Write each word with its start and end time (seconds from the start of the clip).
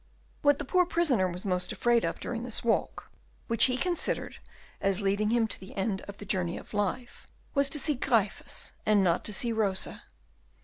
What 0.41 0.57
the 0.57 0.65
poor 0.65 0.87
prisoner 0.87 1.27
was 1.27 1.45
most 1.45 1.71
afraid 1.71 2.03
of 2.03 2.19
during 2.19 2.41
this 2.41 2.63
walk, 2.63 3.11
which 3.45 3.65
he 3.65 3.77
considered 3.77 4.39
as 4.81 4.99
leading 4.99 5.29
him 5.29 5.47
to 5.49 5.59
the 5.59 5.75
end 5.77 6.01
of 6.07 6.17
the 6.17 6.25
journey 6.25 6.57
of 6.57 6.73
life, 6.73 7.27
was 7.53 7.69
to 7.69 7.79
see 7.79 7.93
Gryphus 7.93 8.71
and 8.83 9.03
not 9.03 9.23
to 9.25 9.31
see 9.31 9.51
Rosa. 9.53 10.01